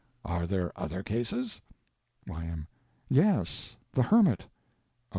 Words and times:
Are 0.25 0.47
there 0.47 0.71
other 0.75 1.03
cases? 1.03 1.61
Y.M. 2.25 2.65
Yes, 3.07 3.75
the 3.91 4.01
hermit. 4.01 4.41
O. 4.45 4.49